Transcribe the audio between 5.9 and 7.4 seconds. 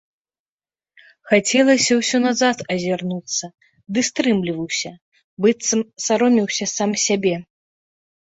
саромеўся сам сябе.